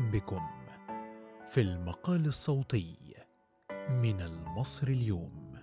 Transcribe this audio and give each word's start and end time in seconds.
بكم 0.00 0.40
في 1.48 1.60
المقال 1.60 2.26
الصوتي 2.26 2.96
من 3.90 4.20
المصر 4.20 4.88
اليوم. 4.88 5.54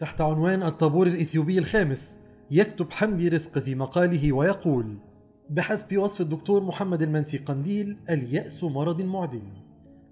تحت 0.00 0.20
عنوان 0.20 0.62
الطابور 0.62 1.06
الإثيوبي 1.06 1.58
الخامس 1.58 2.18
يكتب 2.50 2.92
حمدي 2.92 3.28
رزق 3.28 3.58
في 3.58 3.74
مقاله 3.74 4.32
ويقول 4.32 4.98
بحسب 5.50 5.96
وصف 5.96 6.20
الدكتور 6.20 6.62
محمد 6.62 7.02
المنسي 7.02 7.38
قنديل 7.38 7.98
اليأس 8.10 8.64
مرض 8.64 9.02
معدن. 9.02 9.52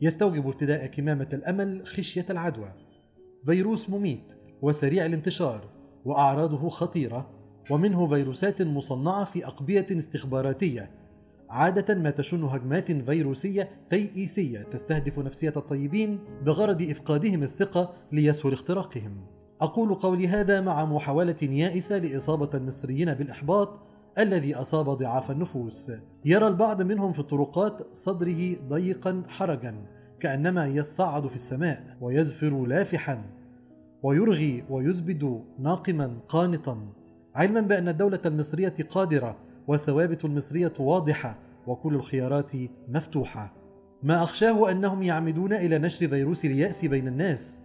يستوجب 0.01 0.47
ارتداء 0.47 0.87
كمامة 0.87 1.29
الأمل 1.33 1.87
خشية 1.87 2.27
العدوى. 2.31 2.73
فيروس 3.47 3.91
مميت 3.91 4.33
وسريع 4.63 5.07
الانتشار 5.07 5.69
وأعراضه 6.05 6.69
خطيرة 6.69 7.31
ومنه 7.71 8.07
فيروسات 8.07 8.63
مصنعة 8.63 9.25
في 9.25 9.47
أقبية 9.47 9.87
استخباراتية 9.91 11.04
عادة 11.55 11.95
ما 11.95 12.11
تشن 12.11 12.45
هجمات 12.45 12.93
فيروسية 12.93 13.69
تيئيسية 13.91 14.63
تستهدف 14.63 15.19
نفسية 15.19 15.53
الطيبين 15.57 16.19
بغرض 16.45 16.83
إفقادهم 16.83 17.43
الثقة 17.43 17.95
ليسهل 18.13 18.53
اختراقهم. 18.53 19.17
أقول 19.61 19.95
قولي 19.95 20.29
هذا 20.29 20.61
مع 20.61 20.85
محاولة 20.85 21.37
يائسة 21.43 21.99
لإصابة 21.99 22.51
المصريين 22.55 23.15
بالإحباط 23.15 23.81
الذي 24.19 24.55
أصاب 24.55 24.91
ضعاف 24.91 25.31
النفوس. 25.31 25.93
يرى 26.25 26.47
البعض 26.47 26.83
منهم 26.83 27.13
في 27.13 27.19
الطرقات 27.19 27.95
صدره 27.95 28.57
ضيقا 28.69 29.23
حرجا 29.29 29.75
كأنما 30.21 30.67
يصعد 30.67 31.29
في 31.29 31.35
السماء 31.35 31.97
ويزفر 32.01 32.67
لافحا 32.67 33.23
ويرغي 34.03 34.65
ويزبد 34.71 35.45
ناقما 35.59 36.19
قانطا 36.29 36.89
علما 37.35 37.61
بأن 37.61 37.89
الدولة 37.89 38.21
المصرية 38.27 38.75
قادرة 38.91 39.37
والثوابت 39.67 40.25
المصرية 40.25 40.73
واضحة 40.79 41.44
وكل 41.67 41.95
الخيارات 41.95 42.53
مفتوحة. 42.89 43.55
ما 44.03 44.23
أخشاه 44.23 44.71
أنهم 44.71 45.03
يعمدون 45.03 45.53
إلى 45.53 45.79
نشر 45.79 46.09
فيروس 46.09 46.45
اليأس 46.45 46.85
بين 46.85 47.09
الناس 47.09 47.61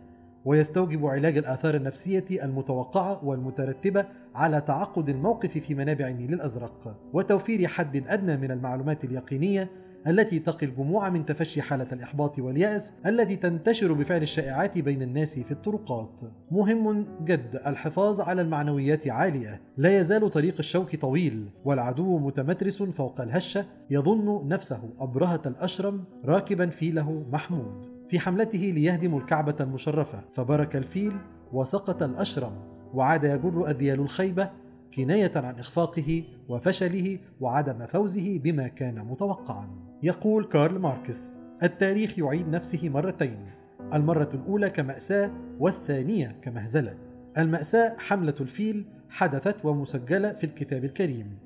ويستوجب 0.46 1.06
علاج 1.06 1.38
الآثار 1.38 1.76
النفسية 1.76 2.26
المتوقعة 2.44 3.26
والمترتبة 3.26 4.06
على 4.36 4.62
تعقد 4.62 5.10
الموقف 5.10 5.58
في 5.58 5.76
منابع 5.76 6.08
النيل 6.08 6.34
الأزرق. 6.34 6.98
وتوفير 7.14 7.68
حد 7.68 8.08
أدنى 8.08 8.38
من 8.38 8.52
المعلومات 8.52 9.04
اليقينية 9.04 9.70
التي 10.08 10.40
تقي 10.40 10.66
الجموع 10.66 11.10
من 11.10 11.26
تفشي 11.26 11.62
حالة 11.62 11.88
الإحباط 11.92 12.40
واليأس 12.40 12.94
التي 13.06 13.36
تنتشر 13.36 13.94
بفعل 13.94 14.22
الشائعات 14.22 14.78
بين 14.78 15.02
الناس 15.02 15.40
في 15.40 15.52
الطرقات. 15.52 16.22
مهم 16.52 17.08
جد 17.24 17.62
الحفاظ 17.68 18.22
على 18.22 18.42
المعنويات 18.42 19.08
عالية، 19.08 19.62
لا 19.78 20.00
يزال 20.00 20.32
طريق 20.32 20.56
الشوك 20.60 20.96
طويل، 20.96 21.50
والعدو 21.66 22.20
متمترس 22.20 22.84
فوق 22.84 23.22
الهضبة 23.22 23.66
يظن 23.90 24.48
نفسه 24.48 24.90
أبرهة 25.00 25.42
الأشرم 25.46 26.04
راكبا 26.26 26.70
فيله 26.70 27.26
محمود. 27.32 27.86
في 28.10 28.20
حملته 28.20 28.60
ليهدم 28.60 29.18
الكعبة 29.18 29.56
المشرفة، 29.60 30.24
فبرك 30.34 30.76
الفيل 30.76 31.14
وسقط 31.54 32.04
الأشرم، 32.04 32.54
وعاد 32.94 33.24
يجر 33.24 33.70
أذيال 33.70 34.00
الخيبة 34.00 34.50
كناية 34.94 35.32
عن 35.36 35.60
إخفاقه 35.60 36.24
وفشله 36.50 37.20
وعدم 37.42 37.86
فوزه 37.86 38.40
بما 38.44 38.68
كان 38.68 39.06
متوقعا. 39.06 39.89
يقول 40.04 40.46
كارل 40.46 40.80
ماركس: 40.80 41.38
التاريخ 41.64 42.20
يعيد 42.20 42.48
نفسه 42.48 42.90
مرتين، 42.90 43.46
المرة 43.94 44.30
الأولى 44.34 44.70
كمأساة 44.70 45.32
والثانية 45.60 46.40
كمهزلة. 46.42 46.98
المأساة 47.38 47.96
حملة 47.98 48.36
الفيل 48.42 48.86
حدثت 49.10 49.66
ومسجلة 49.66 50.34
في 50.34 50.44
الكتاب 50.44 50.86
الكريم. 50.86 51.38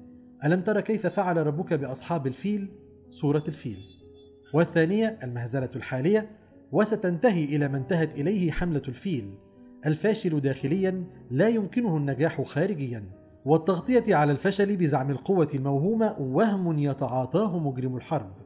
ألم 0.45 0.61
تر 0.61 0.81
كيف 0.81 1.07
فعل 1.07 1.47
ربك 1.47 1.73
بأصحاب 1.73 2.27
الفيل؟ 2.27 2.67
سورة 3.09 3.43
الفيل. 3.47 3.79
والثانية 4.53 5.17
المهزلة 5.23 5.69
الحالية 5.75 6.29
وستنتهي 6.71 7.45
إلى 7.55 7.67
ما 7.67 7.77
انتهت 7.77 8.15
إليه 8.15 8.51
حملة 8.51 8.81
الفيل. 8.87 9.37
الفاشل 9.85 10.39
داخليا 10.39 11.03
لا 11.31 11.47
يمكنه 11.47 11.97
النجاح 11.97 12.41
خارجيا 12.41 13.03
والتغطية 13.45 14.15
على 14.15 14.31
الفشل 14.31 14.77
بزعم 14.77 15.11
القوة 15.11 15.47
الموهومة 15.55 16.15
وهم 16.19 16.79
يتعاطاه 16.79 17.59
مجرم 17.59 17.95
الحرب. 17.95 18.42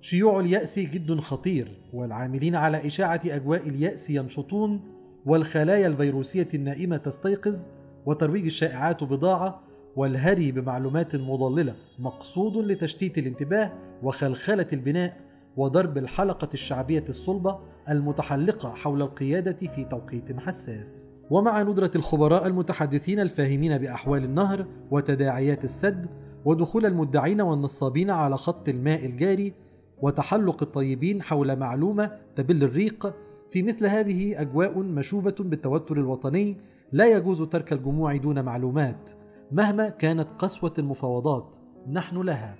شيوع 0.00 0.40
اليأس 0.40 0.78
جد 0.78 1.20
خطير 1.20 1.72
والعاملين 1.92 2.56
على 2.56 2.86
إشاعة 2.86 3.20
أجواء 3.26 3.68
اليأس 3.68 4.10
ينشطون 4.10 4.80
والخلايا 5.26 5.86
الفيروسية 5.86 6.48
النائمة 6.54 6.96
تستيقظ 6.96 7.68
وترويج 8.06 8.44
الشائعات 8.44 9.04
بضاعة 9.04 9.60
والهري 9.96 10.52
بمعلومات 10.52 11.16
مضللة 11.16 11.74
مقصود 11.98 12.56
لتشتيت 12.56 13.18
الانتباه 13.18 13.72
وخلخلة 14.02 14.66
البناء 14.72 15.16
وضرب 15.56 15.98
الحلقة 15.98 16.48
الشعبية 16.54 17.04
الصلبة 17.08 17.58
المتحلقة 17.88 18.68
حول 18.68 19.02
القيادة 19.02 19.56
في 19.56 19.84
توقيت 19.84 20.40
حساس. 20.40 21.08
ومع 21.30 21.62
ندرة 21.62 21.90
الخبراء 21.96 22.46
المتحدثين 22.46 23.20
الفاهمين 23.20 23.78
بأحوال 23.78 24.24
النهر 24.24 24.66
وتداعيات 24.90 25.64
السد 25.64 26.06
ودخول 26.44 26.86
المدعين 26.86 27.40
والنصابين 27.40 28.10
على 28.10 28.36
خط 28.36 28.68
الماء 28.68 29.06
الجاري 29.06 29.52
وتحلق 30.02 30.62
الطيبين 30.62 31.22
حول 31.22 31.56
معلومة 31.56 32.10
تبل 32.36 32.62
الريق 32.62 33.14
في 33.50 33.62
مثل 33.62 33.86
هذه 33.86 34.40
أجواء 34.40 34.78
مشوبة 34.78 35.34
بالتوتر 35.40 35.96
الوطني 35.96 36.56
لا 36.92 37.16
يجوز 37.16 37.42
ترك 37.42 37.72
الجموع 37.72 38.16
دون 38.16 38.44
معلومات 38.44 39.10
مهما 39.52 39.88
كانت 39.88 40.30
قسوة 40.38 40.72
المفاوضات 40.78 41.56
نحن 41.90 42.16
لها. 42.16 42.56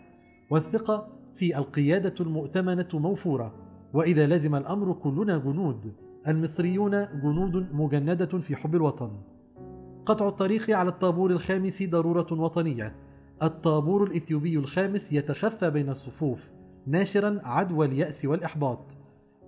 والثقة 0.51 1.09
في 1.35 1.59
القيادة 1.59 2.15
المؤتمنة 2.21 2.89
موفورة. 2.95 3.55
وإذا 3.95 4.27
لزم 4.27 4.55
الأمر 4.55 4.93
كلنا 4.93 5.39
جنود 5.39 5.93
المصريون 6.29 6.91
جنود 7.23 7.75
مجندة 7.75 8.39
في 8.39 8.57
حب 8.57 8.75
الوطن. 8.75 9.11
قطع 10.07 10.29
الطريق 10.29 10.71
على 10.71 10.89
الطابور 10.89 11.31
الخامس 11.31 11.83
ضرورة 11.83 12.27
وطنية. 12.33 12.97
الطابور 13.43 14.05
الإثيوبي 14.05 14.57
الخامس 14.57 15.13
يتخفى 15.13 15.71
بين 15.71 15.89
الصفوف. 15.89 16.53
ناشرا 16.87 17.41
عدوى 17.45 17.87
اليأس 17.87 18.25
والإحباط 18.25 18.97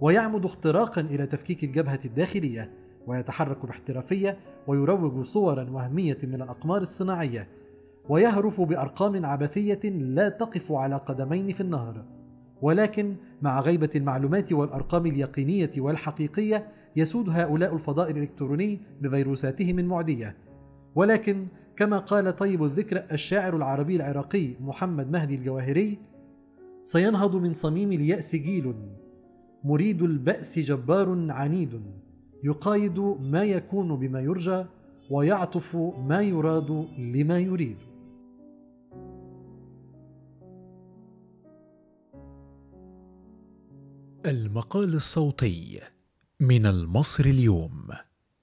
ويعمد 0.01 0.45
اختراقا 0.45 1.01
إلى 1.01 1.27
تفكيك 1.27 1.65
الجبهة 1.65 1.99
الداخلية 2.05 2.71
ويتحرك 3.07 3.67
باحترافية 3.67 4.39
ويروج 4.67 5.25
صورا 5.25 5.71
وهمية 5.71 6.19
من 6.23 6.35
الأقمار 6.35 6.81
الصناعية 6.81 7.49
ويهرف 8.09 8.61
بأرقام 8.61 9.27
عبثية 9.27 9.81
لا 9.91 10.29
تقف 10.29 10.73
على 10.73 10.97
قدمين 10.97 11.49
في 11.49 11.61
النهر. 11.61 12.05
ولكن 12.63 13.17
مع 13.43 13.61
غيبة 13.61 13.91
المعلومات 13.97 14.53
والأرقام 14.53 15.07
اليقينية 15.07 15.71
والحقيقية 15.79 16.69
يسود 16.97 17.29
هؤلاء 17.29 17.75
الفضاء 17.75 18.11
الإلكتروني 18.11 18.81
بفيروساتهم 19.01 19.79
المعدية. 19.79 20.37
ولكن 20.95 21.47
كما 21.77 21.99
قال 21.99 22.37
طيب 22.37 22.65
الذكر 22.65 23.05
الشاعر 23.13 23.57
العربي 23.57 23.97
العراقي 23.97 24.55
محمد 24.61 25.11
مهدي 25.11 25.35
الجواهري 25.35 25.99
سينهض 26.83 27.37
من 27.37 27.53
صميم 27.53 27.93
اليأس 27.93 28.37
جيل. 28.37 28.75
مريد 29.65 30.03
البأس 30.03 30.59
جبار 30.59 31.27
عنيد. 31.31 31.83
يقايد 32.45 32.99
ما 33.21 33.45
يكون 33.45 33.97
بما 33.97 34.21
يرجى 34.21 34.65
ويعطف 35.11 35.77
ما 35.99 36.23
يراد 36.23 36.89
لما 36.99 37.39
يريد. 37.39 37.77
المقال 44.27 44.95
الصوتي 44.95 45.81
من 46.41 46.67
المصر 46.67 47.25
اليوم. 47.25 47.89